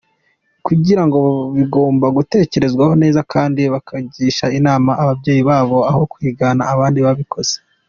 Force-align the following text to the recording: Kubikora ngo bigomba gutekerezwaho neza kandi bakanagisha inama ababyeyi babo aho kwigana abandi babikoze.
Kubikora 0.65 1.01
ngo 1.09 1.21
bigomba 1.55 2.05
gutekerezwaho 2.17 2.93
neza 3.03 3.19
kandi 3.33 3.61
bakanagisha 3.73 4.45
inama 4.57 4.91
ababyeyi 5.01 5.41
babo 5.49 5.77
aho 5.89 6.01
kwigana 6.13 6.63
abandi 6.73 6.99
babikoze. 7.07 7.55